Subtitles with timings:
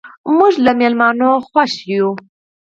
[0.37, 2.09] موږ له میلمانه خوښ یو.